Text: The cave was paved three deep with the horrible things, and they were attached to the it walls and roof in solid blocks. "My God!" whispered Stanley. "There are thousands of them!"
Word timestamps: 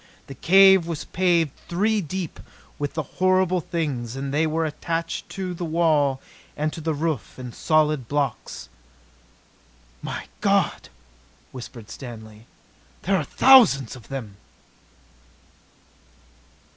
The 0.25 0.33
cave 0.33 0.87
was 0.87 1.05
paved 1.05 1.51
three 1.69 2.01
deep 2.01 2.39
with 2.79 2.95
the 2.95 3.03
horrible 3.21 3.61
things, 3.61 4.15
and 4.15 4.33
they 4.33 4.47
were 4.47 4.65
attached 4.65 5.29
to 5.29 5.53
the 5.53 5.63
it 5.63 5.67
walls 5.67 6.17
and 6.57 6.87
roof 6.87 7.37
in 7.37 7.53
solid 7.53 8.07
blocks. 8.07 8.67
"My 10.01 10.25
God!" 10.41 10.89
whispered 11.51 11.91
Stanley. 11.91 12.47
"There 13.03 13.15
are 13.15 13.23
thousands 13.23 13.95
of 13.95 14.07
them!" 14.07 14.37